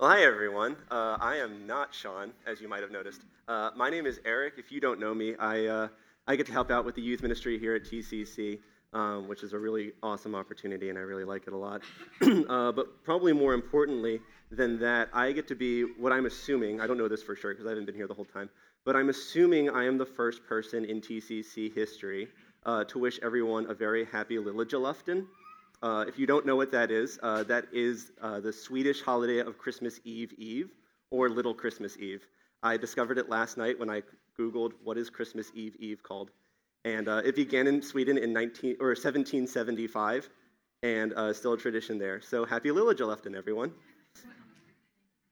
[0.00, 0.74] Well, hi, everyone.
[0.90, 3.20] Uh, I am not Sean, as you might have noticed.
[3.46, 4.54] Uh, my name is Eric.
[4.58, 5.88] If you don't know me, I, uh,
[6.26, 8.58] I get to help out with the youth ministry here at TCC,
[8.92, 11.82] um, which is a really awesome opportunity, and I really like it a lot.
[12.22, 14.20] Uh, but probably more importantly
[14.50, 17.52] than that, I get to be what I'm assuming, I don't know this for sure
[17.52, 18.50] because I haven't been here the whole time,
[18.84, 22.26] but I'm assuming I am the first person in TCC history
[22.66, 25.26] uh, to wish everyone a very happy Lillejulafton.
[25.84, 29.40] Uh, if you don't know what that is, uh, that is uh, the Swedish holiday
[29.40, 30.70] of Christmas Eve Eve,
[31.10, 32.26] or Little Christmas Eve.
[32.62, 34.02] I discovered it last night when I
[34.40, 36.30] Googled what is Christmas Eve Eve called.
[36.86, 40.30] And uh, it began in Sweden in 19, or 1775,
[40.82, 42.18] and uh, still a tradition there.
[42.22, 43.70] So happy Lillejulafton, everyone.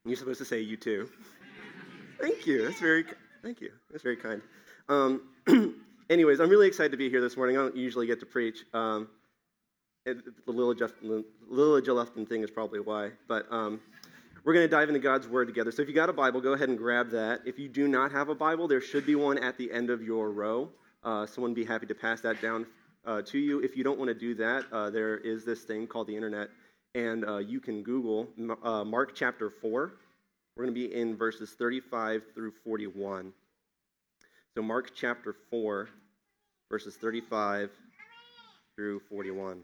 [0.05, 1.09] You're supposed to say you too.
[2.21, 2.67] thank you.
[2.67, 3.05] That's very,
[3.41, 3.71] thank you.
[3.89, 4.39] That's very kind.
[4.87, 5.21] Um,
[6.11, 7.57] anyways, I'm really excited to be here this morning.
[7.57, 8.65] I don't usually get to preach.
[8.71, 9.07] Um,
[10.05, 13.11] the Lillejulafton thing is probably why.
[13.27, 13.79] But um,
[14.43, 15.71] we're going to dive into God's Word together.
[15.71, 17.41] So if you got a Bible, go ahead and grab that.
[17.45, 20.01] If you do not have a Bible, there should be one at the end of
[20.01, 20.69] your row.
[21.03, 22.65] Uh, someone would be happy to pass that down
[23.05, 23.59] uh, to you.
[23.59, 26.49] If you don't want to do that, uh, there is this thing called the internet,
[26.95, 28.27] and uh, you can Google
[28.63, 29.93] uh, Mark chapter 4.
[30.55, 33.33] We're going to be in verses 35 through 41.
[34.55, 35.89] So Mark chapter 4,
[36.69, 37.69] verses 35
[38.75, 39.63] through 41.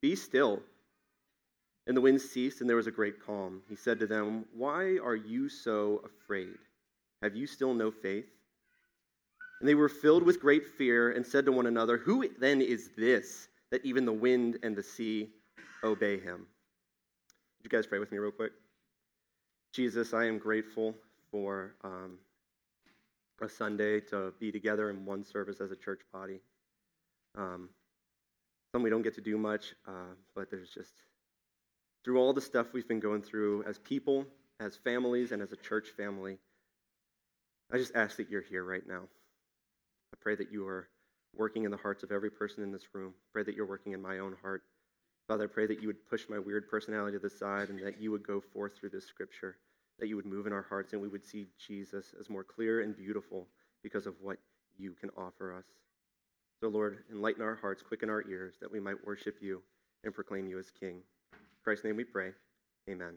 [0.00, 0.62] be still.
[1.86, 3.62] And the wind ceased, and there was a great calm.
[3.68, 6.58] He said to them, Why are you so afraid?
[7.22, 8.26] Have you still no faith?
[9.60, 12.90] And they were filled with great fear and said to one another, Who then is
[12.96, 15.30] this that even the wind and the sea
[15.82, 16.46] obey him?
[17.58, 18.52] Would you guys pray with me, real quick?
[19.72, 20.94] Jesus, I am grateful
[21.30, 22.18] for um,
[23.40, 26.40] a Sunday to be together in one service as a church body.
[27.36, 27.68] Um,
[28.76, 30.92] some we don't get to do much, uh, but there's just,
[32.04, 34.26] through all the stuff we've been going through as people,
[34.60, 36.36] as families, and as a church family,
[37.72, 39.00] I just ask that you're here right now.
[40.12, 40.88] I pray that you are
[41.34, 43.14] working in the hearts of every person in this room.
[43.32, 44.62] Pray that you're working in my own heart.
[45.26, 47.98] Father, I pray that you would push my weird personality to the side and that
[47.98, 49.56] you would go forth through this scripture,
[49.98, 52.82] that you would move in our hearts and we would see Jesus as more clear
[52.82, 53.48] and beautiful
[53.82, 54.36] because of what
[54.76, 55.64] you can offer us.
[56.60, 59.62] So, Lord, enlighten our hearts, quicken our ears, that we might worship you
[60.04, 61.02] and proclaim you as King.
[61.32, 62.30] In Christ's name we pray.
[62.88, 63.14] Amen.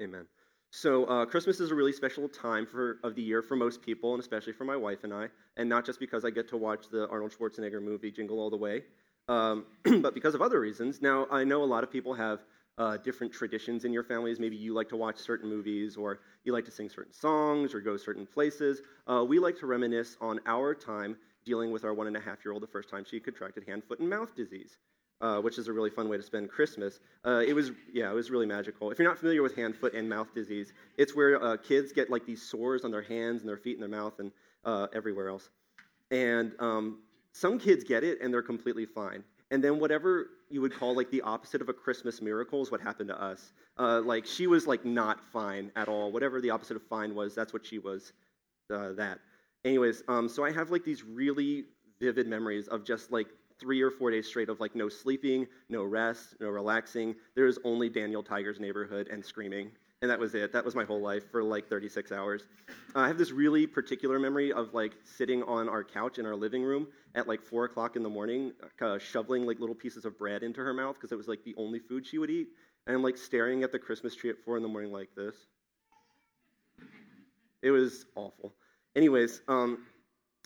[0.00, 0.26] Amen.
[0.70, 4.14] So, uh, Christmas is a really special time for, of the year for most people,
[4.14, 5.28] and especially for my wife and I.
[5.56, 8.56] And not just because I get to watch the Arnold Schwarzenegger movie Jingle All the
[8.56, 8.84] Way,
[9.28, 9.66] um,
[10.00, 11.02] but because of other reasons.
[11.02, 12.40] Now, I know a lot of people have
[12.78, 14.38] uh, different traditions in your families.
[14.38, 17.80] Maybe you like to watch certain movies, or you like to sing certain songs, or
[17.80, 18.80] go certain places.
[19.06, 21.16] Uh, we like to reminisce on our time
[21.48, 23.82] dealing with our one and a half year old the first time she contracted hand,
[23.88, 24.76] foot, and mouth disease,
[25.22, 27.00] uh, which is a really fun way to spend Christmas.
[27.24, 28.90] Uh, it was, yeah, it was really magical.
[28.90, 32.10] If you're not familiar with hand, foot, and mouth disease, it's where uh, kids get
[32.10, 34.30] like these sores on their hands and their feet and their mouth and
[34.64, 35.48] uh, everywhere else.
[36.10, 36.98] And um,
[37.32, 39.24] some kids get it and they're completely fine.
[39.50, 42.82] And then whatever you would call like the opposite of a Christmas miracle is what
[42.82, 43.52] happened to us.
[43.78, 46.12] Uh, like she was like not fine at all.
[46.12, 48.12] Whatever the opposite of fine was, that's what she was.
[48.70, 49.18] Uh, that.
[49.64, 51.64] Anyways, um, so I have like these really
[52.00, 55.82] vivid memories of just like three or four days straight of like no sleeping, no
[55.82, 57.14] rest, no relaxing.
[57.34, 59.72] There's only Daniel Tiger's neighborhood and screaming.
[60.00, 60.52] And that was it.
[60.52, 62.44] That was my whole life for like 36 hours.
[62.94, 66.36] Uh, I have this really particular memory of like sitting on our couch in our
[66.36, 66.86] living room
[67.16, 70.60] at like four o'clock in the morning, uh, shoveling like little pieces of bread into
[70.60, 72.46] her mouth because it was like the only food she would eat,
[72.86, 75.34] and like staring at the Christmas tree at four in the morning like this.
[77.60, 78.54] It was awful.
[78.98, 79.86] Anyways, um,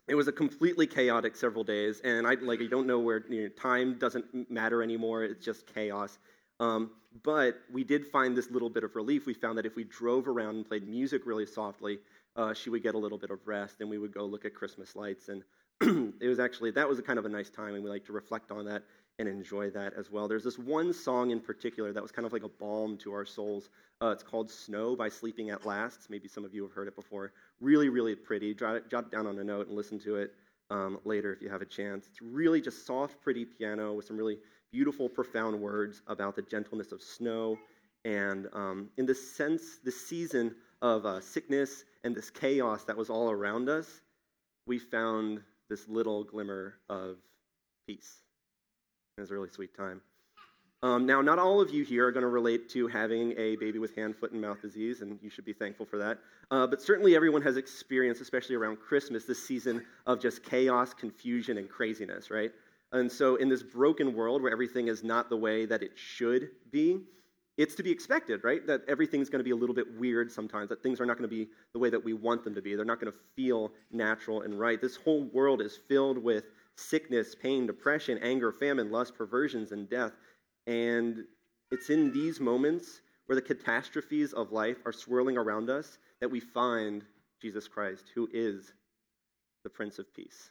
[0.08, 3.44] it was a completely chaotic several days, and I like I don't know where you
[3.44, 5.24] know, time doesn't matter anymore.
[5.24, 6.18] It's just chaos.
[6.60, 6.90] Um,
[7.22, 9.24] but we did find this little bit of relief.
[9.24, 11.98] We found that if we drove around and played music really softly,
[12.36, 14.54] uh, she would get a little bit of rest, and we would go look at
[14.54, 15.30] Christmas lights.
[15.30, 15.42] And
[16.20, 18.12] it was actually that was a kind of a nice time, and we like to
[18.12, 18.82] reflect on that
[19.18, 20.26] and enjoy that as well.
[20.26, 23.24] There's this one song in particular that was kind of like a balm to our
[23.26, 23.68] souls.
[24.00, 26.08] Uh, it's called Snow by Sleeping at Last.
[26.10, 27.32] Maybe some of you have heard it before.
[27.60, 28.54] Really, really pretty.
[28.54, 30.34] Jot, jot it down on a note and listen to it.
[30.72, 32.06] um, later if you have a chance.
[32.10, 34.38] It's really just soft, pretty piano with some really
[34.72, 37.58] beautiful, profound words about the gentleness of snow.
[38.04, 43.10] And um, in the sense, the season of uh, sickness and this chaos that was
[43.10, 44.00] all around us,
[44.66, 47.16] we found this little glimmer of
[47.86, 48.21] peace.
[49.18, 50.00] It was a really sweet time.
[50.82, 53.78] Um, now, not all of you here are going to relate to having a baby
[53.78, 56.18] with hand, foot, and mouth disease, and you should be thankful for that.
[56.50, 61.58] Uh, but certainly everyone has experienced, especially around Christmas, this season of just chaos, confusion,
[61.58, 62.52] and craziness, right?
[62.92, 66.48] And so, in this broken world where everything is not the way that it should
[66.70, 67.02] be,
[67.58, 68.66] it's to be expected, right?
[68.66, 71.28] That everything's going to be a little bit weird sometimes, that things are not going
[71.28, 72.74] to be the way that we want them to be.
[72.74, 74.80] They're not going to feel natural and right.
[74.80, 76.44] This whole world is filled with
[76.76, 80.12] sickness, pain, depression, anger, famine, lust, perversions, and death.
[80.66, 81.24] And
[81.70, 86.40] it's in these moments where the catastrophes of life are swirling around us that we
[86.40, 87.04] find
[87.40, 88.72] Jesus Christ, who is
[89.64, 90.50] the Prince of Peace.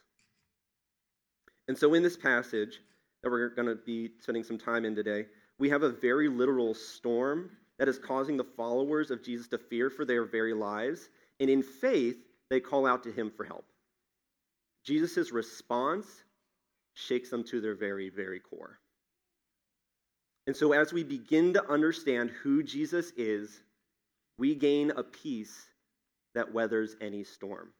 [1.68, 2.80] And so, in this passage
[3.22, 5.26] that we're going to be spending some time in today,
[5.58, 9.90] we have a very literal storm that is causing the followers of Jesus to fear
[9.90, 11.08] for their very lives.
[11.40, 12.16] And in faith,
[12.50, 13.64] they call out to him for help.
[14.84, 16.06] Jesus' response
[16.94, 18.78] shakes them to their very, very core.
[20.46, 23.62] And so, as we begin to understand who Jesus is,
[24.38, 25.66] we gain a peace
[26.34, 27.72] that weathers any storm.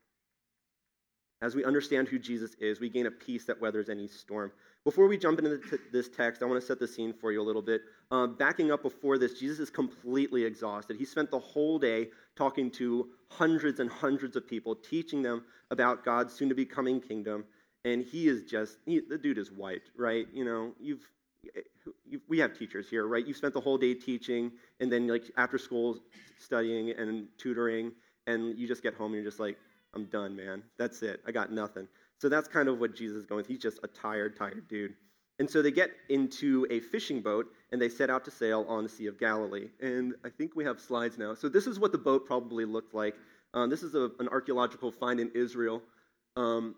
[1.42, 4.52] As we understand who Jesus is, we gain a peace that weathers any storm.
[4.84, 5.60] Before we jump into
[5.90, 7.82] this text, I want to set the scene for you a little bit.
[8.12, 10.96] Um, backing up before this, Jesus is completely exhausted.
[10.96, 15.42] He spent the whole day talking to hundreds and hundreds of people, teaching them
[15.72, 17.44] about God's soon to be coming kingdom.
[17.84, 20.28] And he is just, he, the dude is wiped, right?
[20.32, 21.04] You know, you've
[22.28, 23.26] we have teachers here, right?
[23.26, 25.98] You spent the whole day teaching, and then like after school
[26.38, 27.90] studying and tutoring,
[28.28, 29.58] and you just get home and you're just like,
[29.94, 30.62] I'm done, man.
[30.78, 31.20] That's it.
[31.26, 31.88] I got nothing.
[32.18, 33.44] So that's kind of what Jesus is going.
[33.46, 34.94] He's just a tired, tired dude.
[35.38, 38.84] And so they get into a fishing boat and they set out to sail on
[38.84, 39.68] the Sea of Galilee.
[39.80, 41.34] And I think we have slides now.
[41.34, 43.14] So this is what the boat probably looked like.
[43.54, 45.82] Um, this is a, an archaeological find in Israel.
[46.36, 46.76] Um,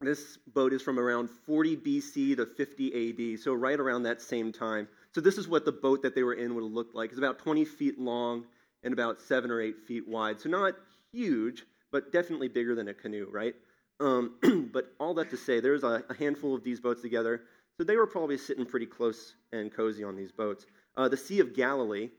[0.00, 4.52] this boat is from around 40 BC to 50 AD, so right around that same
[4.52, 4.88] time.
[5.14, 7.10] So this is what the boat that they were in would have looked like.
[7.10, 8.44] It's about 20 feet long
[8.82, 10.38] and about seven or eight feet wide.
[10.38, 10.74] So not
[11.12, 11.64] huge,
[11.96, 13.54] but definitely bigger than a canoe, right?
[14.00, 14.34] Um,
[14.70, 17.40] but all that to say, there's a, a, handful of these boats together.
[17.78, 20.66] So they were probably sitting pretty close and cozy on these boats.
[20.94, 22.10] Uh, the Sea of Galilee,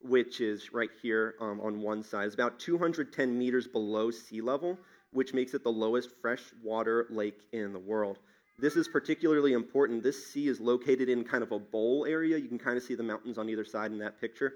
[0.00, 4.78] which is right here um, on one side, is about 210 meters below sea level
[5.16, 8.18] which makes it the lowest freshwater lake in the world.
[8.58, 10.02] This is particularly important.
[10.02, 12.36] This sea is located in kind of a bowl area.
[12.36, 14.52] You can kind of see the mountains on either side in that picture.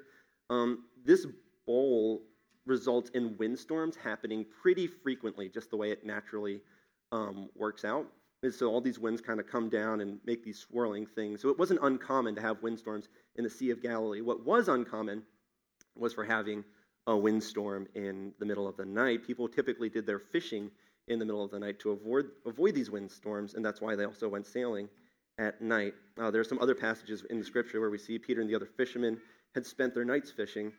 [0.50, 1.26] Um, this
[1.66, 2.22] bowl
[2.70, 6.62] results in windstorms happening pretty frequently, just the way it naturally
[7.12, 8.06] um, works out.
[8.42, 11.42] And so all these winds kind of come down and make these swirling things.
[11.42, 14.22] So it wasn't uncommon to have windstorms in the Sea of Galilee.
[14.22, 15.22] What was uncommon
[15.94, 16.64] was for having
[17.06, 19.26] a windstorm in the middle of the night.
[19.26, 20.70] People typically did their fishing
[21.08, 24.04] in the middle of the night to avoid, avoid these windstorms, and that's why they
[24.04, 24.88] also went sailing
[25.38, 25.94] at night.
[26.18, 28.54] Uh, there are some other passages in the scripture where we see Peter and the
[28.54, 29.18] other fishermen
[29.54, 30.72] had spent their nights fishing,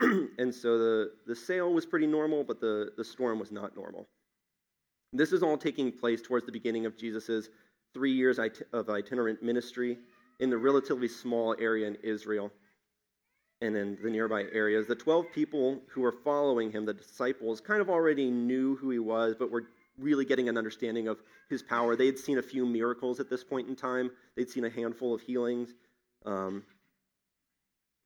[0.38, 4.08] and so the, the sail was pretty normal, but the, the storm was not normal.
[5.12, 7.48] This is all taking place towards the beginning of Jesus'
[7.92, 8.38] three years
[8.72, 9.98] of itinerant ministry
[10.38, 12.50] in the relatively small area in Israel
[13.60, 14.86] and in the nearby areas.
[14.86, 18.98] The 12 people who were following him, the disciples, kind of already knew who he
[18.98, 19.64] was, but were
[19.98, 21.18] really getting an understanding of
[21.50, 21.94] his power.
[21.94, 25.14] They had seen a few miracles at this point in time, they'd seen a handful
[25.14, 25.74] of healings.
[26.24, 26.62] Um,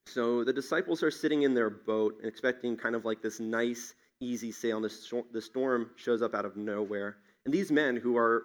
[0.06, 3.94] so the disciples are sitting in their boat and expecting kind of like this nice,
[4.20, 4.76] easy sail.
[4.76, 4.84] And
[5.32, 7.16] the, storm shows up out of nowhere.
[7.44, 8.44] And these men, who are,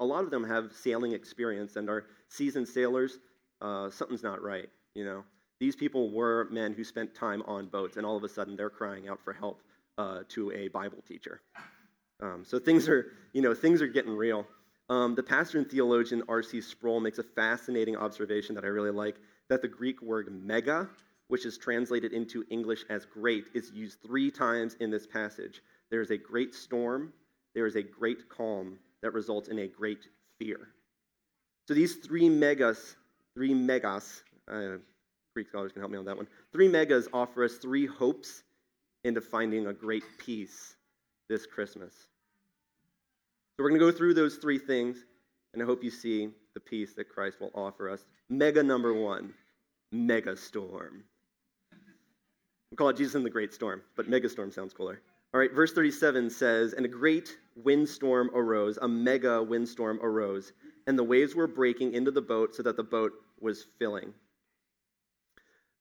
[0.00, 3.18] a lot of them have sailing experience and are seasoned sailors,
[3.60, 5.24] uh, something's not right, you know.
[5.60, 8.70] These people were men who spent time on boats, and all of a sudden they're
[8.70, 9.62] crying out for help
[9.96, 11.40] uh, to a Bible teacher.
[12.20, 14.46] Um, so things are, you know, things are getting real.
[14.88, 16.60] Um, the pastor and theologian R.C.
[16.60, 19.16] Sproul makes a fascinating observation that I really like
[19.48, 20.88] that the Greek word mega,
[21.28, 25.62] which is translated into English as great, is used three times in this passage.
[25.90, 27.12] There is a great storm,
[27.54, 30.06] there is a great calm that results in a great
[30.38, 30.68] fear.
[31.68, 32.96] So these three megas,
[33.34, 34.78] three megas, uh,
[35.34, 36.28] Greek scholars can help me on that one.
[36.52, 38.42] Three megas offer us three hopes
[39.04, 40.76] into finding a great peace
[41.28, 41.92] this Christmas.
[43.56, 44.98] So we're going to go through those three things,
[45.52, 48.04] and I hope you see the peace that Christ will offer us.
[48.28, 49.34] Mega number one,
[49.90, 51.04] mega storm.
[52.70, 55.00] We call it Jesus in the Great Storm, but mega storm sounds cooler.
[55.34, 60.52] All right, verse 37 says, And a great windstorm arose, a mega windstorm arose,
[60.86, 64.12] and the waves were breaking into the boat so that the boat was filling.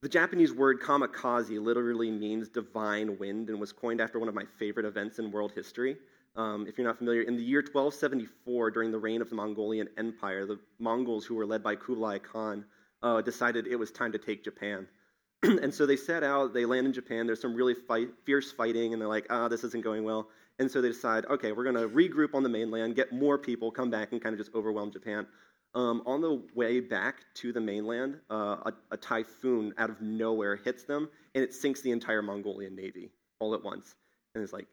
[0.02, 4.46] The Japanese word kamikaze literally means divine wind and was coined after one of my
[4.58, 5.96] favorite events in world history.
[6.36, 9.90] Um, if you're not familiar, in the year 1274, during the reign of the Mongolian
[9.98, 12.66] Empire, the Mongols, who were led by Kublai Khan,
[13.04, 14.88] uh, decided it was time to take Japan.
[15.44, 17.26] and so they set out, they land in Japan.
[17.26, 20.30] There's some really fight, fierce fighting, and they're like, ah, this isn't going well.
[20.60, 23.72] And so they decide, okay, we're going to regroup on the mainland, get more people,
[23.72, 25.26] come back, and kind of just overwhelm Japan.
[25.74, 30.58] Um, on the way back to the mainland, uh, a, a, typhoon out of nowhere
[30.58, 33.10] hits them, and it sinks the entire Mongolian navy
[33.40, 33.96] all at once.
[34.36, 34.68] And it's like,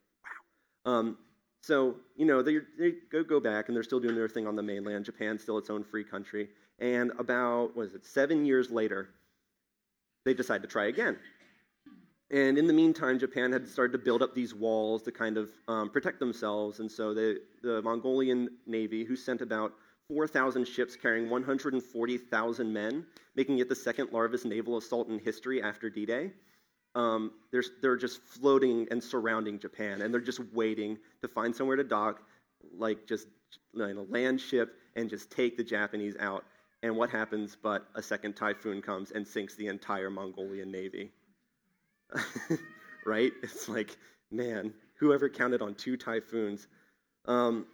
[0.85, 0.93] wow.
[0.93, 1.19] Um,
[1.61, 4.57] so, you know, they, they go, go back, and they're still doing their thing on
[4.57, 5.05] the mainland.
[5.05, 6.49] Japan's still its own free country.
[6.79, 9.09] And about, what is it, seven years later,
[10.25, 11.19] they decide to try again.
[12.31, 15.51] And in the meantime, Japan had started to build up these walls to kind of
[15.67, 16.79] um, protect themselves.
[16.81, 19.73] And so the, the Mongolian Navy, who sent about
[20.09, 25.89] 4,000 ships carrying 140,000 men, making it the second largest naval assault in history after
[25.91, 26.33] D Day,
[26.95, 30.03] um, they're, they're just floating and surrounding Japan.
[30.03, 32.23] And they're just waiting to find somewhere to dock,
[32.77, 33.29] like just
[33.75, 36.45] you know, land ship, and just take the Japanese out.
[36.83, 41.11] And what happens but a second typhoon comes and sinks the entire Mongolian navy?
[43.07, 43.33] right?
[43.43, 43.97] It's like,
[44.31, 46.69] man, whoever counted on two typhoons?
[47.27, 47.67] Um,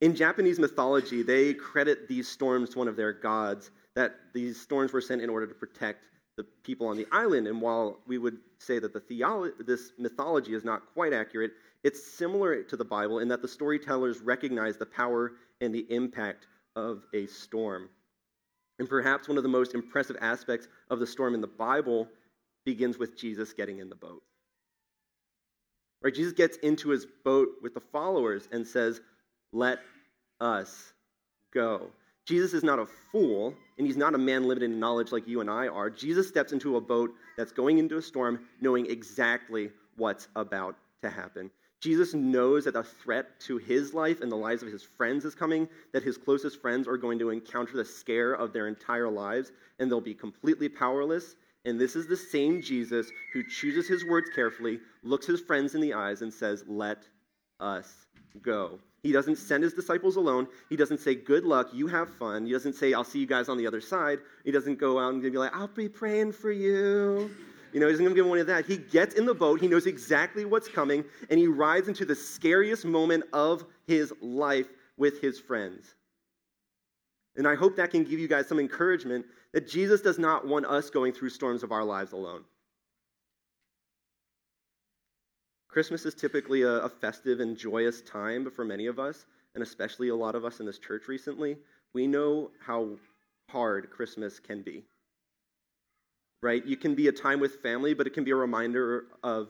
[0.00, 4.92] in Japanese mythology, they credit these storms to one of their gods, that these storms
[4.92, 6.04] were sent in order to protect
[6.40, 7.46] the people on the island.
[7.46, 11.52] And while we would say that the theolo- this mythology is not quite accurate,
[11.84, 16.46] it's similar to the Bible in that the storytellers recognize the power and the impact
[16.76, 17.90] of a storm.
[18.78, 22.08] And perhaps one of the most impressive aspects of the storm in the Bible
[22.64, 24.22] begins with Jesus getting in the boat.
[26.02, 26.14] Right?
[26.14, 29.02] Jesus gets into his boat with the followers and says,
[29.52, 29.80] Let
[30.40, 30.94] us
[31.52, 31.90] go.
[32.30, 35.40] Jesus is not a fool, and he's not a man limited in knowledge like you
[35.40, 35.90] and I are.
[35.90, 41.10] Jesus steps into a boat that's going into a storm, knowing exactly what's about to
[41.10, 41.50] happen.
[41.80, 45.34] Jesus knows that a threat to his life and the lives of his friends is
[45.34, 49.50] coming, that his closest friends are going to encounter the scare of their entire lives,
[49.80, 51.34] and they'll be completely powerless.
[51.64, 55.80] And this is the same Jesus who chooses his words carefully, looks his friends in
[55.80, 57.08] the eyes, and says, Let
[57.58, 58.06] us
[58.40, 58.78] go.
[59.02, 60.46] He doesn't send his disciples alone.
[60.68, 62.44] He doesn't say, Good luck, you have fun.
[62.44, 64.18] He doesn't say, I'll see you guys on the other side.
[64.44, 67.30] He doesn't go out and be like, I'll be praying for you.
[67.72, 68.66] You know, he's going to give one of that.
[68.66, 72.16] He gets in the boat, he knows exactly what's coming, and he rides into the
[72.16, 74.66] scariest moment of his life
[74.96, 75.94] with his friends.
[77.36, 80.66] And I hope that can give you guys some encouragement that Jesus does not want
[80.66, 82.42] us going through storms of our lives alone.
[85.70, 89.62] Christmas is typically a, a, festive and joyous time, but for many of us, and
[89.62, 91.56] especially a lot of us in this church recently,
[91.92, 92.88] we know how
[93.48, 94.84] hard Christmas can be
[96.42, 96.64] right?
[96.64, 99.48] You can be a time with family, but it can be a reminder of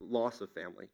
[0.00, 0.88] loss of family.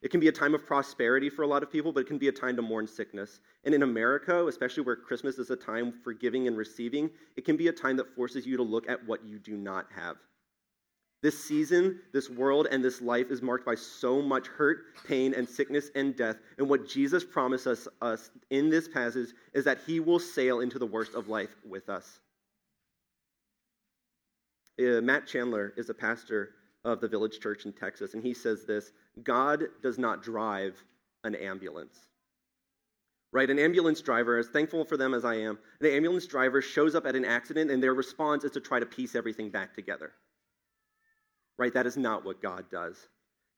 [0.00, 2.18] It can be a time of prosperity for a lot of people, but it can
[2.18, 3.40] be a time to mourn sickness.
[3.64, 7.56] And in America, especially where Christmas is a time for giving and receiving, it can
[7.56, 10.16] be a time that forces you to look at what you do not have.
[11.20, 15.48] This season, this world, and this life is marked by so much hurt, pain, and
[15.48, 16.36] sickness and death.
[16.58, 20.86] And what Jesus promises us in this passage is that he will sail into the
[20.86, 22.20] worst of life with us.
[24.80, 26.50] Uh, Matt Chandler is a pastor
[26.84, 28.92] of the Village Church in Texas, and he says this
[29.24, 30.80] God does not drive
[31.24, 31.98] an ambulance.
[33.32, 33.50] Right?
[33.50, 37.06] An ambulance driver, as thankful for them as I am, an ambulance driver shows up
[37.06, 40.12] at an accident, and their response is to try to piece everything back together.
[41.58, 41.74] Right?
[41.74, 43.08] That is not what God does.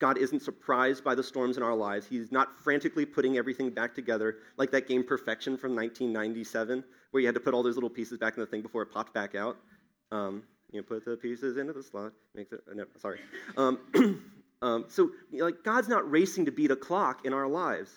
[0.00, 2.06] God isn't surprised by the storms in our lives.
[2.06, 7.26] He's not frantically putting everything back together like that game Perfection from 1997, where you
[7.26, 9.34] had to put all those little pieces back in the thing before it popped back
[9.34, 9.58] out.
[10.10, 10.42] Um,
[10.72, 12.12] you know, put the pieces into the slot.
[12.34, 12.48] It.
[12.74, 13.20] No, sorry.
[13.58, 13.78] Um,
[14.62, 17.90] um, so, you know, like, God's not racing to beat a clock in our lives.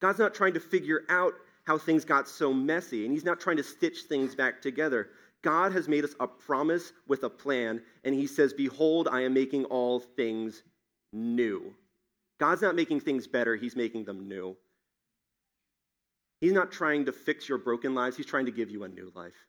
[0.00, 1.34] God's not trying to figure out
[1.64, 5.10] how things got so messy, and He's not trying to stitch things back together.
[5.42, 9.34] God has made us a promise with a plan, and He says, "Behold, I am
[9.34, 10.62] making all things
[11.12, 11.74] new."
[12.38, 14.56] God's not making things better; He's making them new.
[16.40, 19.12] He's not trying to fix your broken lives; He's trying to give you a new
[19.14, 19.46] life.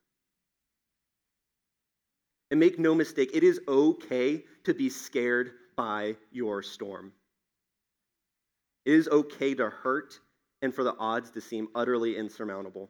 [2.50, 7.14] And make no mistake, it is okay to be scared by your storm.
[8.86, 10.20] It is okay to hurt
[10.62, 12.90] and for the odds to seem utterly insurmountable.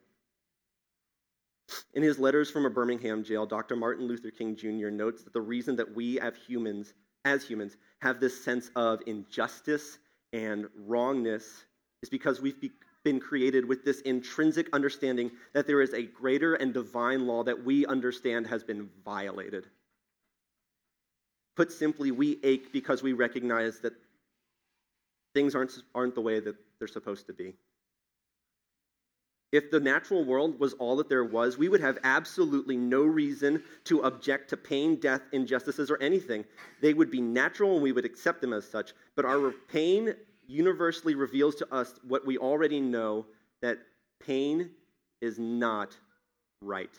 [1.94, 3.76] In his letters from a Birmingham jail, Dr.
[3.76, 4.90] Martin Luther King Jr.
[4.90, 6.94] notes that the reason that we as humans
[7.26, 10.00] as humans, have this sense of injustice
[10.34, 11.66] and wrongness
[12.02, 12.72] is because we've be-
[13.04, 17.64] been created with this intrinsic understanding that there is a greater and divine law that
[17.64, 19.68] we understand has been violated.
[21.56, 23.94] Put simply, we ache because we recognize that
[25.34, 27.54] things aren't, aren't the way that they're supposed to be.
[29.52, 33.62] If the natural world was all that there was, we would have absolutely no reason
[33.86, 36.46] to object to pain, death, injustices, or anything.
[36.82, 38.94] They would be natural and we would accept them as such.
[39.16, 40.16] But our pain
[40.48, 43.26] universally reveals to us what we already know
[43.62, 43.80] that
[44.26, 44.72] pain
[45.20, 45.98] is not
[46.62, 46.98] right.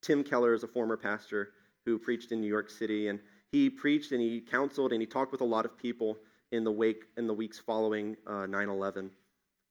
[0.00, 1.52] Tim Keller is a former pastor
[1.84, 3.20] who preached in New York City, and
[3.52, 6.16] he preached and he counseled and he talked with a lot of people
[6.52, 9.10] in the wake in the weeks following uh, 9/11.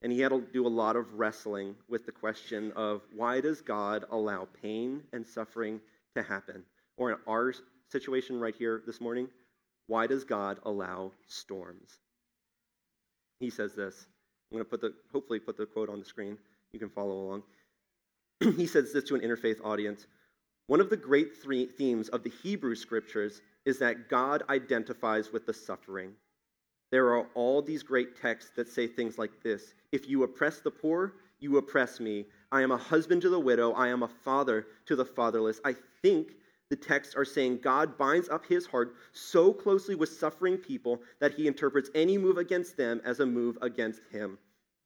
[0.01, 3.61] And he had to do a lot of wrestling with the question of why does
[3.61, 5.79] God allow pain and suffering
[6.15, 6.63] to happen?
[6.97, 7.53] Or in our
[7.89, 9.29] situation right here this morning,
[9.88, 12.00] why does God allow storms?
[13.39, 14.07] He says this.
[14.51, 16.38] I'm going to put the hopefully put the quote on the screen.
[16.73, 17.43] You can follow along.
[18.57, 20.07] he says this to an interfaith audience.
[20.67, 25.53] One of the great themes of the Hebrew scriptures is that God identifies with the
[25.53, 26.13] suffering.
[26.91, 30.71] There are all these great texts that say things like this If you oppress the
[30.71, 32.25] poor, you oppress me.
[32.51, 33.71] I am a husband to the widow.
[33.71, 35.60] I am a father to the fatherless.
[35.65, 36.33] I think
[36.69, 41.33] the texts are saying God binds up his heart so closely with suffering people that
[41.33, 44.38] he interprets any move against them as a move against him.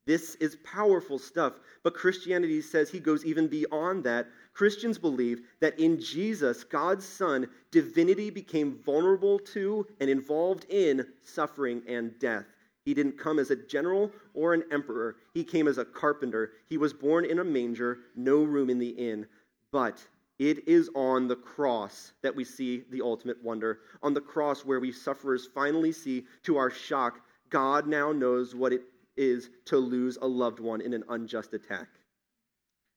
[0.08, 4.28] This is powerful stuff, but Christianity says he goes even beyond that.
[4.56, 11.82] Christians believe that in Jesus, God's Son, divinity became vulnerable to and involved in suffering
[11.90, 12.46] and death.
[12.86, 15.18] He didn't come as a general or an emperor.
[15.34, 16.54] He came as a carpenter.
[16.70, 19.28] He was born in a manger, no room in the inn.
[19.74, 20.02] But
[20.40, 23.80] it is on the cross that we see the ultimate wonder.
[24.04, 27.20] On the cross, where we sufferers finally see, to our shock,
[27.50, 28.84] God now knows what it
[29.18, 31.90] is to lose a loved one in an unjust attack.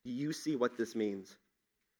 [0.05, 1.37] You see what this means?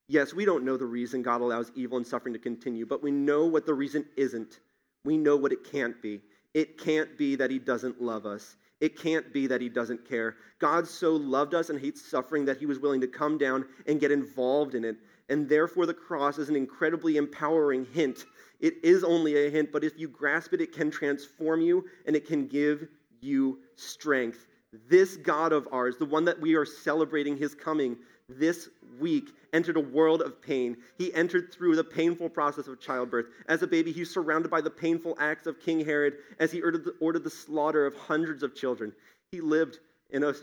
[0.09, 3.11] Yes, we don't know the reason God allows evil and suffering to continue, but we
[3.11, 4.61] know what the reason isn't.
[5.05, 6.21] We know what it can't be.
[6.55, 8.57] It can't be that He doesn't love us.
[8.81, 10.37] It can't be that he doesn't care.
[10.61, 13.99] God so loved us and hates suffering that he was willing to come down and
[13.99, 18.25] get involved in it and therefore the cross is an incredibly empowering hint.
[18.61, 22.17] It is only a hint, but if you grasp it, it can transform you and
[22.17, 22.89] it can give
[23.21, 24.47] you strength.
[24.89, 27.97] This God of ours, the one that we are celebrating his coming
[28.29, 28.69] this
[28.99, 30.77] week, entered a world of pain.
[30.97, 33.27] He entered through the painful process of childbirth.
[33.47, 36.63] As a baby, he was surrounded by the painful acts of King Herod as he
[36.63, 38.93] ordered the, ordered the slaughter of hundreds of children.
[39.33, 39.79] He lived
[40.11, 40.35] in a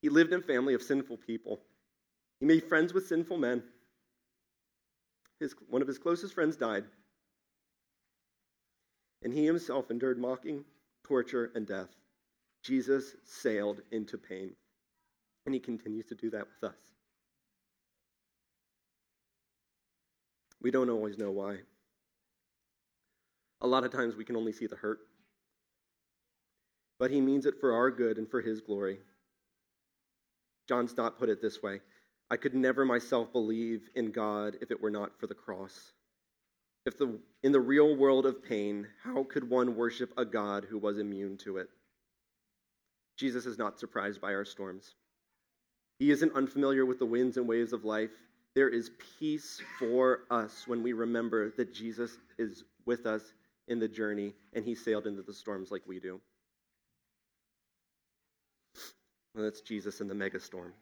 [0.00, 1.60] he lived in a family of sinful people.
[2.38, 3.62] He made friends with sinful men.
[5.40, 6.84] His, one of his closest friends died.
[9.22, 10.66] And he himself endured mocking,
[11.04, 11.88] torture, and death.
[12.62, 14.54] Jesus sailed into pain.
[15.46, 16.78] And he continues to do that with us.
[20.60, 21.58] We don't always know why.
[23.60, 25.00] A lot of times we can only see the hurt.
[26.98, 28.98] But he means it for our good and for his glory.
[30.68, 31.80] John Stott put it this way
[32.30, 35.92] I could never myself believe in God if it were not for the cross.
[36.86, 40.78] If the, in the real world of pain, how could one worship a God who
[40.78, 41.68] was immune to it?
[43.16, 44.94] Jesus is not surprised by our storms.
[45.98, 48.10] He isn't unfamiliar with the winds and waves of life.
[48.54, 53.22] There is peace for us when we remember that Jesus is with us
[53.68, 56.20] in the journey and he sailed into the storms like we do.
[59.34, 60.72] Well, that's Jesus in the mega storm.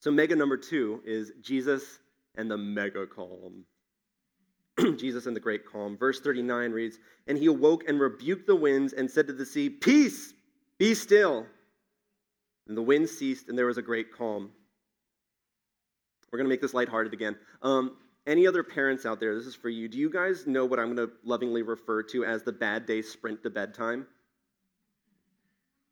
[0.00, 1.98] So, mega number two is Jesus
[2.36, 3.64] and the mega calm.
[4.98, 5.96] Jesus and the great calm.
[5.96, 9.70] Verse 39 reads And he awoke and rebuked the winds and said to the sea,
[9.70, 10.34] Peace,
[10.78, 11.46] be still.
[12.68, 14.50] And the wind ceased, and there was a great calm.
[16.30, 17.36] We're going to make this lighthearted again.
[17.62, 19.88] Um, any other parents out there, this is for you.
[19.88, 23.02] Do you guys know what I'm going to lovingly refer to as the bad day
[23.02, 24.06] sprint to bedtime?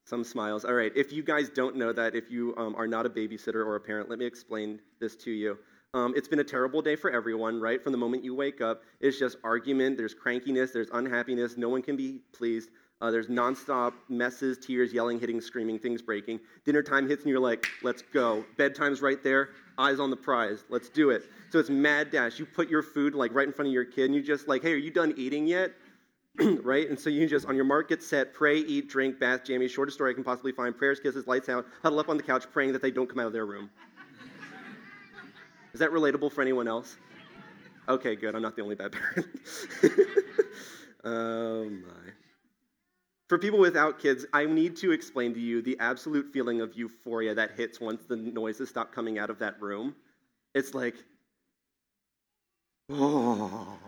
[0.05, 0.65] Some smiles.
[0.65, 0.93] All right.
[0.97, 3.81] If you guys don't know that, if you um, are not a babysitter or a
[3.81, 5.57] parent, let me explain this to you.
[5.95, 7.81] Um, it's been a terrible day for everyone, right?
[7.81, 11.83] From the moment you wake up, it's just argument, there's crankiness, there's unhappiness, no one
[11.83, 12.71] can be pleased.
[13.05, 16.41] Uh, there's nonstop messes, tears, yelling, hitting, screaming, things breaking.
[16.65, 18.43] Dinner time hits and you're like, let's go.
[18.57, 21.25] Bedtime's right there, eyes on the prize, let's do it.
[21.51, 22.39] So it's mad dash.
[22.39, 24.63] You put your food like right in front of your kid and you just like,
[24.63, 25.73] hey, are you done eating yet?
[26.63, 26.89] right?
[26.89, 29.99] And so you just, on your mark, get set, pray, eat, drink, bath, jammy, shortest
[29.99, 32.73] story I can possibly find, prayers, kisses, lights out, huddle up on the couch, praying
[32.73, 33.69] that they don't come out of their room.
[35.75, 36.97] Is that relatable for anyone else?
[37.87, 38.35] Okay, good.
[38.35, 39.27] I'm not the only bad parent.
[41.05, 42.13] oh my.
[43.29, 47.35] For people without kids, I need to explain to you the absolute feeling of euphoria
[47.35, 49.95] that hits once the noises stop coming out of that room.
[50.55, 50.97] It's like,
[52.91, 53.79] oh,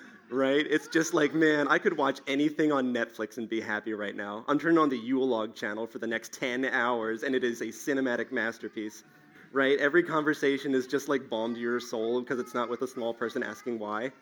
[0.30, 0.64] right?
[0.70, 4.44] It's just like, man, I could watch anything on Netflix and be happy right now.
[4.46, 7.60] I'm turning on the Yule log channel for the next 10 hours, and it is
[7.60, 9.02] a cinematic masterpiece
[9.52, 9.78] right?
[9.78, 13.12] Every conversation is just like balm to your soul because it's not with a small
[13.12, 14.12] person asking why,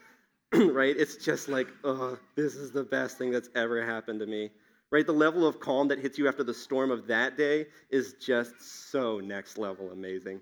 [0.72, 0.96] right?
[0.96, 4.50] It's just like, oh, this is the best thing that's ever happened to me,
[4.90, 5.06] right?
[5.06, 8.90] The level of calm that hits you after the storm of that day is just
[8.90, 10.40] so next level amazing,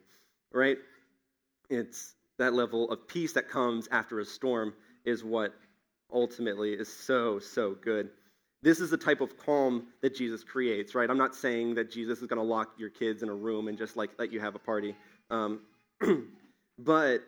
[0.53, 0.79] right?
[1.71, 5.55] It's that level of peace that comes after a storm is what
[6.13, 8.11] ultimately is so, so good.
[8.63, 11.11] This is the type of calm that Jesus creates, right?
[11.11, 13.77] I'm not saying that Jesus is going to lock your kids in a room and
[13.77, 14.95] just like let you have a party.
[15.31, 15.61] Um,
[16.79, 17.23] but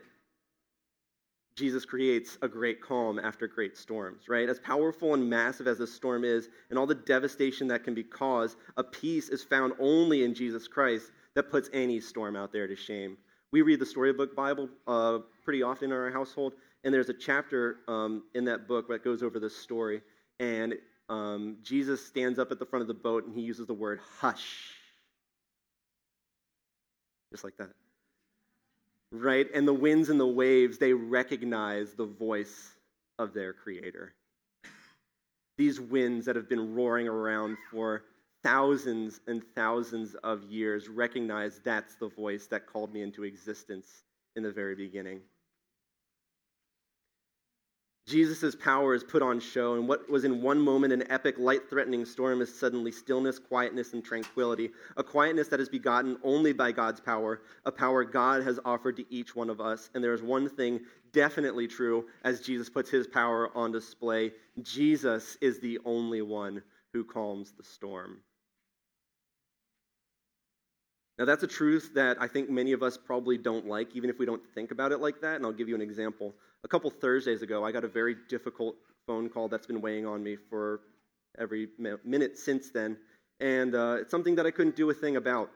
[1.58, 4.48] Jesus creates a great calm after great storms, right?
[4.48, 8.04] As powerful and massive as this storm is, and all the devastation that can be
[8.04, 12.68] caused, a peace is found only in Jesus Christ that puts any storm out there
[12.68, 13.16] to shame.
[13.50, 16.52] We read the storybook Bible uh, pretty often in our household,
[16.84, 20.00] and there's a chapter um, in that book that goes over this story.
[20.38, 20.74] And
[21.08, 23.98] um, Jesus stands up at the front of the boat and he uses the word
[24.20, 24.74] hush.
[27.32, 27.70] Just like that.
[29.10, 29.46] Right?
[29.54, 32.74] And the winds and the waves, they recognize the voice
[33.18, 34.14] of their creator.
[35.56, 38.04] These winds that have been roaring around for
[38.42, 44.04] thousands and thousands of years recognize that's the voice that called me into existence
[44.36, 45.20] in the very beginning.
[48.08, 51.68] Jesus' power is put on show, and what was in one moment an epic, light
[51.68, 54.70] threatening storm is suddenly stillness, quietness, and tranquility.
[54.96, 59.14] A quietness that is begotten only by God's power, a power God has offered to
[59.14, 59.90] each one of us.
[59.94, 60.80] And there is one thing
[61.12, 67.04] definitely true as Jesus puts his power on display Jesus is the only one who
[67.04, 68.18] calms the storm.
[71.18, 74.18] Now, that's a truth that I think many of us probably don't like, even if
[74.18, 75.36] we don't think about it like that.
[75.36, 76.32] And I'll give you an example.
[76.64, 80.22] A couple Thursdays ago, I got a very difficult phone call that's been weighing on
[80.22, 80.80] me for
[81.38, 82.96] every minute since then.
[83.40, 85.50] And uh, it's something that I couldn't do a thing about.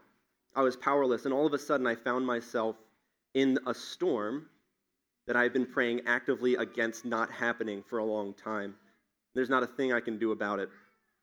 [0.54, 1.24] I was powerless.
[1.24, 2.76] And all of a sudden, I found myself
[3.34, 4.46] in a storm
[5.26, 8.74] that I've been praying actively against not happening for a long time.
[9.34, 10.68] There's not a thing I can do about it.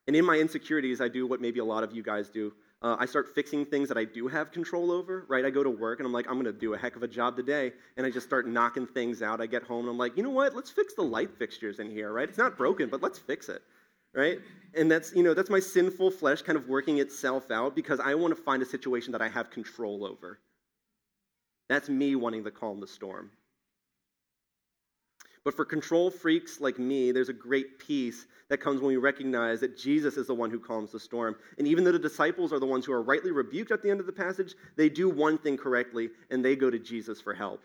[0.07, 2.51] And in my insecurities, I do what maybe a lot of you guys do.
[2.81, 5.43] Uh, I start fixing things that I do have control over, right?
[5.43, 7.07] I go to work and I'm like, I'm going to do a heck of a
[7.07, 7.73] job today.
[7.97, 9.41] And I just start knocking things out.
[9.41, 10.55] I get home and I'm like, you know what?
[10.55, 12.29] Let's fix the light fixtures in here, right?
[12.29, 13.61] It's not broken, but let's fix it,
[14.13, 14.39] right?
[14.75, 18.15] And that's, you know, that's my sinful flesh kind of working itself out because I
[18.15, 20.39] want to find a situation that I have control over.
[21.67, 23.29] That's me wanting to calm the storm.
[25.49, 29.59] But for control freaks like me, there's a great peace that comes when we recognize
[29.61, 31.35] that Jesus is the one who calms the storm.
[31.57, 33.99] And even though the disciples are the ones who are rightly rebuked at the end
[33.99, 37.63] of the passage, they do one thing correctly, and they go to Jesus for help.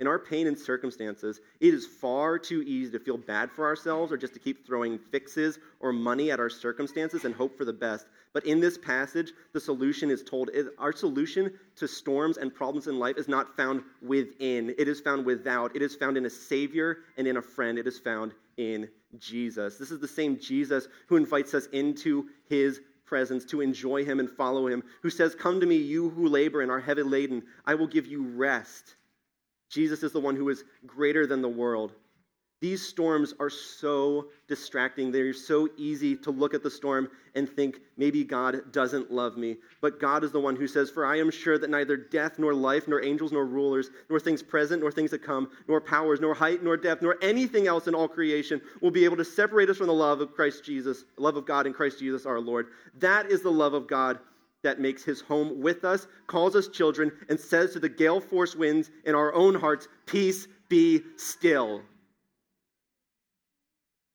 [0.00, 4.12] In our pain and circumstances, it is far too easy to feel bad for ourselves
[4.12, 7.72] or just to keep throwing fixes or money at our circumstances and hope for the
[7.72, 8.06] best.
[8.32, 13.00] But in this passage, the solution is told our solution to storms and problems in
[13.00, 15.74] life is not found within, it is found without.
[15.74, 17.76] It is found in a Savior and in a friend.
[17.76, 19.78] It is found in Jesus.
[19.78, 24.30] This is the same Jesus who invites us into his presence to enjoy him and
[24.30, 27.74] follow him, who says, Come to me, you who labor and are heavy laden, I
[27.74, 28.94] will give you rest.
[29.68, 31.92] Jesus is the one who is greater than the world.
[32.60, 35.12] These storms are so distracting.
[35.12, 39.58] They're so easy to look at the storm and think, maybe God doesn't love me.
[39.80, 42.52] But God is the one who says, For I am sure that neither death, nor
[42.52, 46.34] life, nor angels, nor rulers, nor things present, nor things to come, nor powers, nor
[46.34, 49.76] height, nor depth, nor anything else in all creation will be able to separate us
[49.76, 52.68] from the love of Christ Jesus, love of God in Christ Jesus our Lord.
[52.98, 54.18] That is the love of God
[54.62, 58.56] that makes his home with us, calls us children, and says to the gale force
[58.56, 61.82] winds in our own hearts, Peace be still.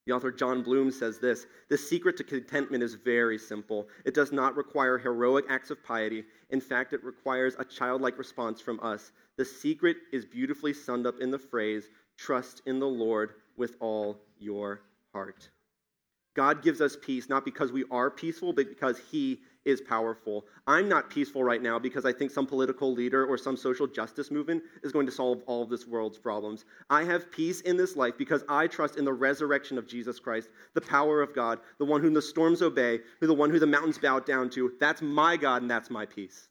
[0.06, 3.88] The author Jon Bloom says this The secret to contentment is very simple.
[4.06, 6.26] It does not require heroic acts of piety.
[6.50, 9.12] In fact, it requires a childlike response from us.
[9.38, 14.20] The secret is beautifully summed up in the phrase, Trust in the Lord with all
[14.40, 14.82] your
[15.14, 15.50] heart.
[16.36, 20.46] God gives us peace not because we are peaceful, but because He is powerful.
[20.68, 24.30] I'm not peaceful right now because I think some political leader or some social justice
[24.32, 26.66] movement is going to solve all of this world's problems.
[26.90, 30.50] I have peace in this life because I trust in the resurrection of Jesus Christ,
[30.74, 33.68] the power of God, the one whom the storms obey, who the one who the
[33.68, 34.74] mountains bow down to.
[34.80, 36.48] That's my God and that's my peace.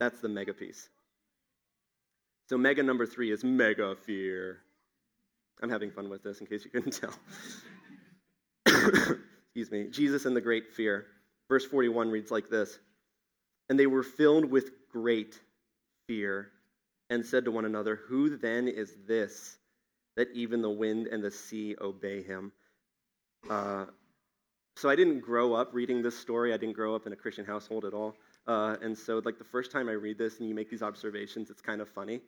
[0.00, 0.88] That's the mega peace.
[2.48, 4.62] So, mega number three is mega fear.
[5.62, 7.14] I'm having fun with this in case you couldn't tell.
[9.46, 9.88] Excuse me.
[9.90, 11.06] Jesus and the great fear.
[11.48, 12.78] Verse 41 reads like this
[13.68, 15.38] And they were filled with great
[16.08, 16.50] fear
[17.08, 19.56] and said to one another, Who then is this
[20.16, 22.52] that even the wind and the sea obey him?
[23.48, 23.86] Uh,
[24.76, 26.54] so I didn't grow up reading this story.
[26.54, 28.14] I didn't grow up in a Christian household at all.
[28.46, 31.50] Uh, and so, like, the first time I read this and you make these observations,
[31.50, 32.20] it's kind of funny.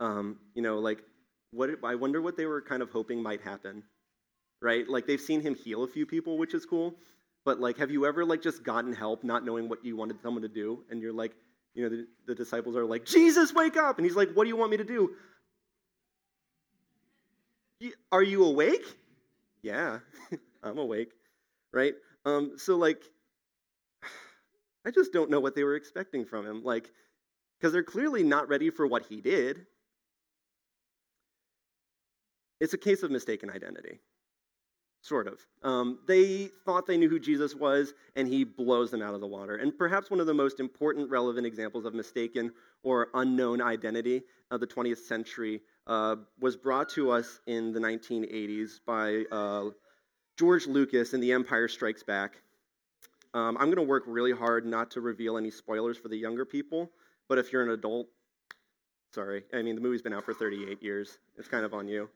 [0.00, 1.02] Um, you know, like,
[1.50, 3.82] what I wonder what they were kind of hoping might happen,
[4.60, 4.88] right?
[4.88, 6.94] Like, they've seen him heal a few people, which is cool.
[7.44, 10.42] But, like, have you ever, like, just gotten help not knowing what you wanted someone
[10.42, 10.84] to do?
[10.90, 11.32] And you're like,
[11.74, 13.98] you know, the, the disciples are like, Jesus, wake up!
[13.98, 15.10] And he's like, what do you want me to do?
[18.10, 18.84] Are you awake?
[19.62, 20.00] Yeah,
[20.62, 21.12] I'm awake,
[21.72, 21.94] right?
[22.24, 23.02] Um, so, like,
[24.86, 26.64] I just don't know what they were expecting from him.
[26.64, 26.90] Like,
[27.58, 29.66] because they're clearly not ready for what he did.
[32.60, 34.00] It's a case of mistaken identity,
[35.00, 35.40] sort of.
[35.62, 39.26] Um, they thought they knew who Jesus was, and he blows them out of the
[39.26, 39.56] water.
[39.56, 44.60] And perhaps one of the most important, relevant examples of mistaken or unknown identity of
[44.60, 49.70] the 20th century uh, was brought to us in the 1980s by uh,
[50.38, 52.42] George Lucas in The Empire Strikes Back.
[53.34, 56.44] Um, I'm going to work really hard not to reveal any spoilers for the younger
[56.44, 56.90] people,
[57.28, 58.08] but if you're an adult,
[59.12, 59.44] sorry.
[59.52, 61.18] I mean, the movie's been out for 38 years.
[61.36, 62.08] It's kind of on you.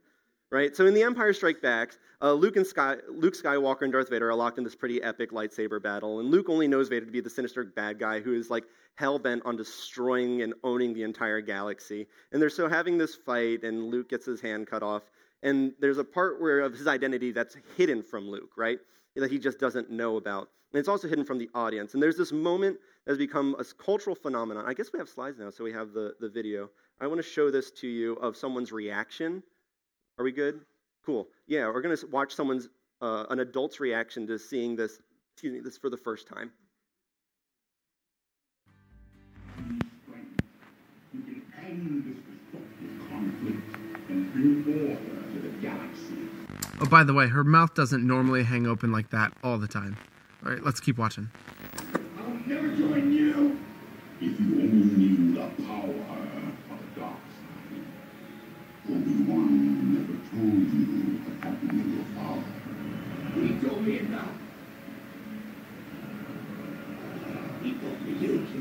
[0.53, 0.77] Right?
[0.77, 4.29] So in The Empire Strikes Back, uh, Luke, and Sky, Luke Skywalker and Darth Vader
[4.29, 7.23] are locked in this pretty epic lightsaber battle, and Luke only knows Vader to be
[7.23, 8.65] the sinister bad guy who is like
[8.97, 12.07] hell bent on destroying and owning the entire galaxy.
[12.31, 15.03] And they're so having this fight, and Luke gets his hand cut off.
[15.43, 18.79] And there's a part where of his identity that's hidden from Luke, right?
[19.17, 20.51] That he just doesn't know about.
[20.73, 21.95] And it's also hidden from the audience.
[21.95, 24.65] And there's this moment that has become a cultural phenomenon.
[24.67, 26.69] I guess we have slides now, so we have the, the video.
[27.01, 29.43] I want to show this to you of someone's reaction.
[30.19, 30.61] Are we good?
[31.05, 31.29] Cool.
[31.47, 32.69] Yeah, we're going to watch someone's,
[33.01, 34.99] uh, an adult's reaction to seeing this,
[35.35, 36.53] excuse me, this for the first time.
[46.81, 49.97] Oh, by the way, her mouth doesn't normally hang open like that all the time.
[50.45, 51.31] All right, let's keep watching.
[61.79, 62.43] Your father.
[63.35, 64.33] He told me enough.
[67.63, 68.52] He told me you.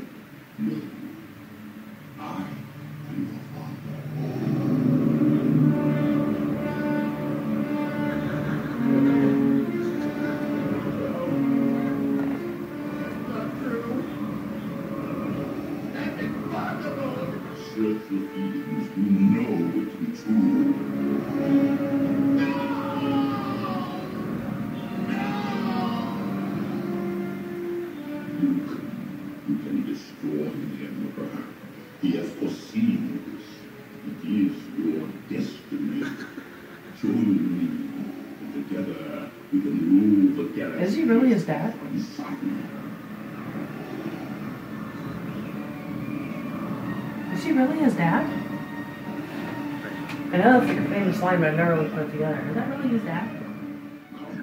[51.22, 52.44] Line, but I never really put together.
[52.48, 53.42] Is that really his dad?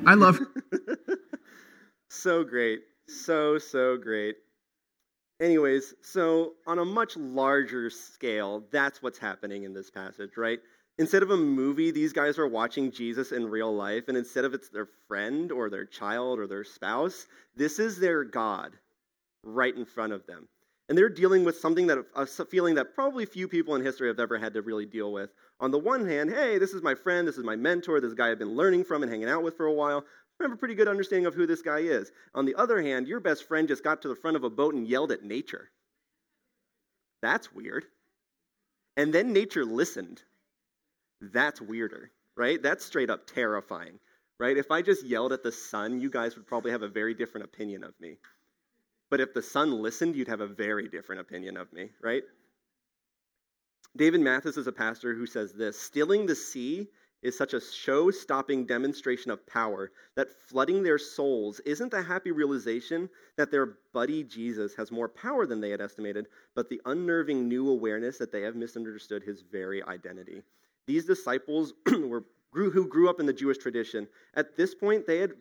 [0.06, 0.40] I love.
[2.10, 4.36] so great, so so great.
[5.42, 10.60] Anyways, so on a much larger scale, that's what's happening in this passage, right?
[10.98, 14.54] Instead of a movie, these guys are watching Jesus in real life, and instead of
[14.54, 18.74] it's their friend or their child or their spouse, this is their God
[19.46, 20.50] right in front of them.
[20.90, 24.20] And they're dealing with something that a feeling that probably few people in history have
[24.20, 27.28] ever had to really deal with, on the one hand, hey, this is my friend,
[27.28, 29.68] this is my mentor, this guy I've been learning from and hanging out with for
[29.68, 30.04] a while.
[30.40, 32.12] I have a pretty good understanding of who this guy is.
[32.34, 34.74] On the other hand, your best friend just got to the front of a boat
[34.74, 35.70] and yelled at nature.
[37.22, 37.86] That's weird.
[38.98, 40.24] And then nature listened.
[41.22, 42.64] That's weirder, right?
[42.64, 44.00] That's straight up terrifying,
[44.40, 44.58] right?
[44.58, 47.46] If I just yelled at the sun, you guys would probably have a very different
[47.46, 48.18] opinion of me.
[49.10, 52.24] But if the sun listened, you'd have a very different opinion of me, right?
[53.98, 56.88] David Mathis is a pastor who says this Stilling the sea
[57.22, 62.32] is such a show stopping demonstration of power that flooding their souls isn't the happy
[62.32, 67.48] realization that their buddy Jesus has more power than they had estimated, but the unnerving
[67.48, 70.44] new awareness that they have misunderstood his very identity.
[70.88, 75.18] These disciples were, grew, who grew up in the Jewish tradition, at this point, they
[75.20, 75.34] had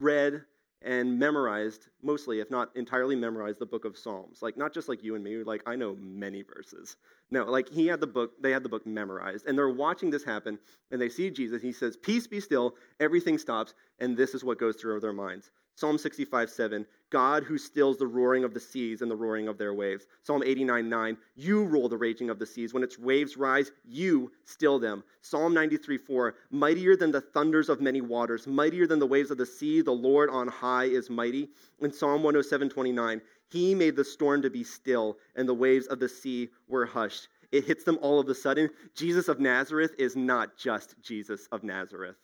[0.00, 0.42] read
[0.84, 4.42] and memorized, mostly, if not entirely memorized, the book of Psalms.
[4.42, 6.96] Like, not just like you and me, like, I know many verses.
[7.30, 9.46] No, like, he had the book, they had the book memorized.
[9.46, 10.58] And they're watching this happen,
[10.90, 11.62] and they see Jesus.
[11.62, 15.50] He says, Peace be still, everything stops, and this is what goes through their minds.
[15.82, 19.58] Psalm 65, 7, God who stills the roaring of the seas and the roaring of
[19.58, 20.06] their waves.
[20.22, 22.72] Psalm 89, 9, you rule the raging of the seas.
[22.72, 25.02] When its waves rise, you still them.
[25.22, 29.38] Psalm 93, 4, mightier than the thunders of many waters, mightier than the waves of
[29.38, 31.48] the sea, the Lord on high is mighty.
[31.80, 35.98] In Psalm 107, 29, he made the storm to be still, and the waves of
[35.98, 37.26] the sea were hushed.
[37.50, 38.70] It hits them all of a sudden.
[38.94, 42.18] Jesus of Nazareth is not just Jesus of Nazareth.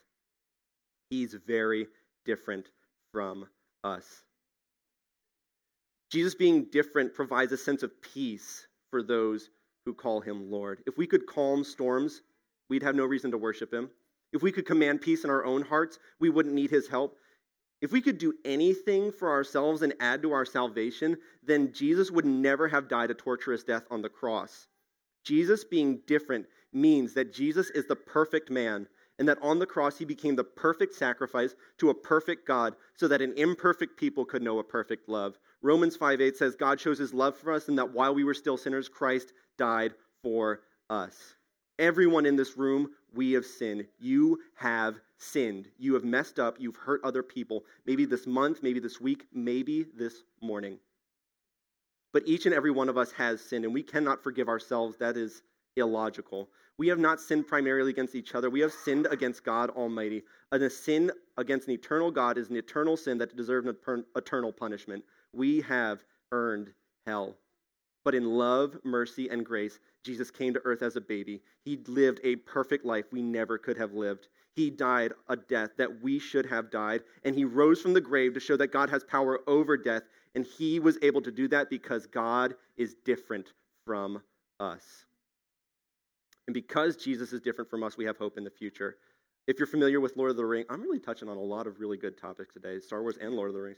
[1.10, 1.88] He's very
[2.24, 2.68] different
[3.18, 3.48] from
[3.82, 4.22] us.
[6.12, 9.50] Jesus being different provides a sense of peace for those
[9.84, 10.84] who call him Lord.
[10.86, 12.22] If we could calm storms,
[12.70, 13.90] we'd have no reason to worship him.
[14.32, 17.16] If we could command peace in our own hearts, we wouldn't need his help.
[17.82, 22.24] If we could do anything for ourselves and add to our salvation, then Jesus would
[22.24, 24.68] never have died a torturous death on the cross.
[25.24, 28.86] Jesus being different means that Jesus is the perfect man
[29.18, 33.08] and that on the cross he became the perfect sacrifice to a perfect God so
[33.08, 35.38] that an imperfect people could know a perfect love.
[35.62, 38.34] Romans 5 8 says, God shows his love for us, and that while we were
[38.34, 41.34] still sinners, Christ died for us.
[41.78, 43.86] Everyone in this room, we have sinned.
[43.98, 45.68] You have sinned.
[45.78, 46.56] You have messed up.
[46.58, 47.64] You've hurt other people.
[47.86, 50.78] Maybe this month, maybe this week, maybe this morning.
[52.12, 54.96] But each and every one of us has sinned, and we cannot forgive ourselves.
[54.98, 55.42] That is
[55.76, 56.48] illogical.
[56.78, 58.48] We have not sinned primarily against each other.
[58.48, 60.22] We have sinned against God Almighty.
[60.52, 64.52] And a sin against an eternal God is an eternal sin that deserves an eternal
[64.52, 65.04] punishment.
[65.32, 66.72] We have earned
[67.04, 67.36] hell.
[68.04, 71.42] But in love, mercy, and grace, Jesus came to earth as a baby.
[71.64, 74.28] He lived a perfect life we never could have lived.
[74.54, 78.34] He died a death that we should have died, and he rose from the grave
[78.34, 81.70] to show that God has power over death, and he was able to do that
[81.70, 83.52] because God is different
[83.84, 84.22] from
[84.58, 85.04] us.
[86.48, 88.96] And because Jesus is different from us, we have hope in the future.
[89.46, 91.78] If you're familiar with Lord of the Rings, I'm really touching on a lot of
[91.78, 93.76] really good topics today Star Wars and Lord of the Rings.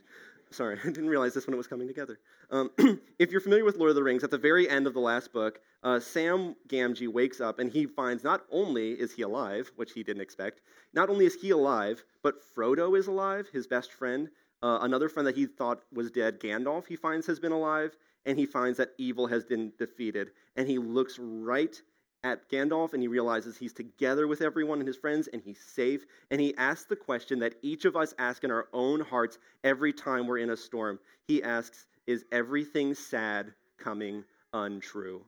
[0.52, 2.20] Sorry, I didn't realize this when it was coming together.
[2.48, 2.70] Um,
[3.18, 5.32] if you're familiar with Lord of the Rings, at the very end of the last
[5.32, 9.92] book, uh, Sam Gamgee wakes up and he finds not only is he alive, which
[9.92, 10.60] he didn't expect,
[10.94, 14.28] not only is he alive, but Frodo is alive, his best friend.
[14.62, 18.38] Uh, another friend that he thought was dead, Gandalf, he finds has been alive, and
[18.38, 20.30] he finds that evil has been defeated.
[20.54, 21.80] And he looks right
[22.22, 26.04] at Gandalf and he realizes he's together with everyone and his friends and he's safe.
[26.30, 29.92] And he asks the question that each of us ask in our own hearts every
[29.92, 30.98] time we're in a storm.
[31.26, 35.24] He asks, Is everything sad coming untrue?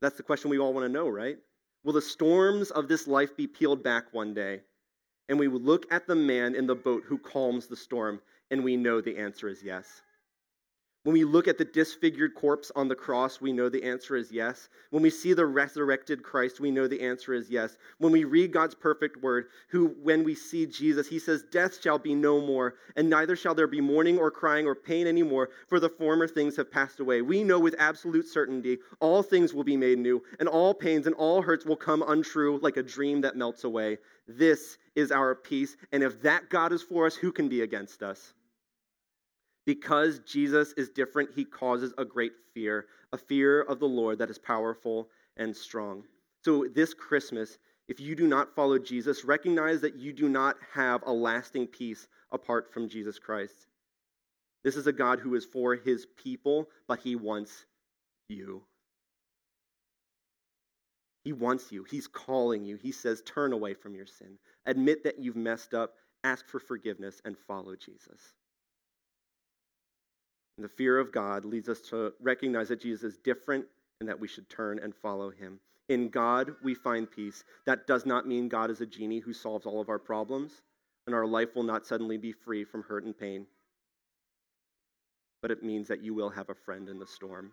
[0.00, 1.38] That's the question we all want to know, right?
[1.84, 4.60] Will the storms of this life be peeled back one day?
[5.28, 8.76] And we look at the man in the boat who calms the storm, and we
[8.76, 10.02] know the answer is yes.
[11.06, 14.32] When we look at the disfigured corpse on the cross, we know the answer is
[14.32, 14.68] yes.
[14.90, 17.78] When we see the resurrected Christ, we know the answer is yes.
[17.98, 22.00] When we read God's perfect word, who when we see Jesus, he says, Death shall
[22.00, 25.78] be no more, and neither shall there be mourning or crying or pain anymore, for
[25.78, 27.22] the former things have passed away.
[27.22, 31.14] We know with absolute certainty all things will be made new, and all pains and
[31.14, 33.98] all hurts will come untrue like a dream that melts away.
[34.26, 38.02] This is our peace, and if that God is for us, who can be against
[38.02, 38.34] us?
[39.66, 44.30] Because Jesus is different, he causes a great fear, a fear of the Lord that
[44.30, 46.04] is powerful and strong.
[46.44, 51.02] So, this Christmas, if you do not follow Jesus, recognize that you do not have
[51.04, 53.66] a lasting peace apart from Jesus Christ.
[54.62, 57.66] This is a God who is for his people, but he wants
[58.28, 58.62] you.
[61.24, 61.84] He wants you.
[61.90, 62.76] He's calling you.
[62.76, 64.38] He says, Turn away from your sin.
[64.64, 65.94] Admit that you've messed up.
[66.22, 68.34] Ask for forgiveness and follow Jesus.
[70.56, 73.66] And the fear of God leads us to recognize that Jesus is different
[74.00, 75.60] and that we should turn and follow him.
[75.88, 77.44] In God, we find peace.
[77.64, 80.62] That does not mean God is a genie who solves all of our problems,
[81.06, 83.46] and our life will not suddenly be free from hurt and pain.
[85.42, 87.52] But it means that you will have a friend in the storm.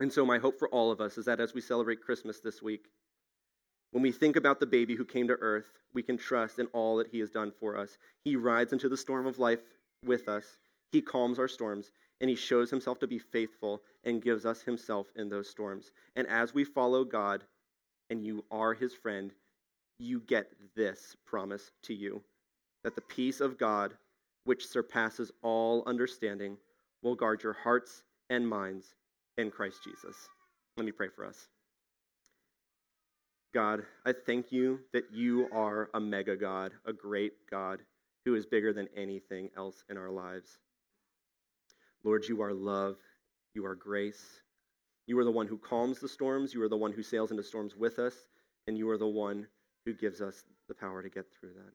[0.00, 2.62] And so, my hope for all of us is that as we celebrate Christmas this
[2.62, 2.86] week,
[3.90, 6.96] when we think about the baby who came to earth, we can trust in all
[6.96, 7.96] that he has done for us.
[8.24, 9.62] He rides into the storm of life
[10.04, 10.44] with us.
[10.92, 15.08] He calms our storms, and He shows Himself to be faithful and gives us Himself
[15.16, 15.92] in those storms.
[16.14, 17.44] And as we follow God
[18.10, 19.32] and you are His friend,
[19.98, 22.22] you get this promise to you
[22.84, 23.94] that the peace of God,
[24.44, 26.56] which surpasses all understanding,
[27.02, 28.94] will guard your hearts and minds
[29.38, 30.28] in Christ Jesus.
[30.76, 31.48] Let me pray for us.
[33.54, 37.80] God, I thank you that you are a mega God, a great God
[38.24, 40.58] who is bigger than anything else in our lives.
[42.06, 42.98] Lord, you are love,
[43.52, 44.40] you are grace.
[45.08, 47.42] You are the one who calms the storms, you are the one who sails into
[47.42, 48.14] storms with us,
[48.68, 49.48] and you are the one
[49.84, 51.72] who gives us the power to get through that.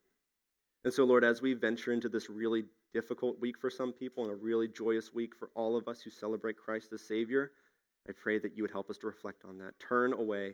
[0.86, 2.64] And so, Lord, as we venture into this really
[2.94, 6.10] difficult week for some people and a really joyous week for all of us who
[6.10, 7.52] celebrate Christ as Savior,
[8.08, 9.74] I pray that you would help us to reflect on that.
[9.86, 10.54] Turn away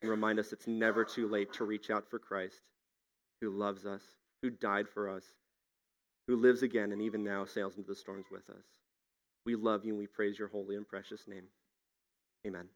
[0.00, 2.60] and remind us it's never too late to reach out for Christ,
[3.40, 4.02] who loves us,
[4.42, 5.24] who died for us,
[6.28, 8.81] who lives again and even now sails into the storms with us.
[9.44, 11.48] We love you and we praise your holy and precious name.
[12.46, 12.68] Amen.